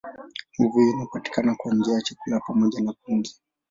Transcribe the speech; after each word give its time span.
Nguvu 0.61 0.79
hii 0.79 0.89
inapatikana 0.89 1.55
kwa 1.55 1.73
njia 1.75 1.93
ya 1.93 2.01
chakula 2.01 2.39
pamoja 2.47 2.81
na 2.81 2.93
pumzi. 2.93 3.41